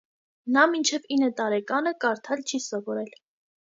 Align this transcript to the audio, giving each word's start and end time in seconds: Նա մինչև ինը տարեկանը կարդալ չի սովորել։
Նա 0.55 0.61
մինչև 0.71 1.05
ինը 1.15 1.29
տարեկանը 1.41 1.93
կարդալ 2.07 2.45
չի 2.53 2.65
սովորել։ 2.65 3.13